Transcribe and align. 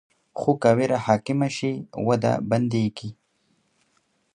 خو 0.39 0.51
که 0.61 0.69
ویره 0.77 0.99
حاکمه 1.05 1.49
شي، 1.57 1.73
وده 2.07 2.33
بندېږي. 2.49 3.09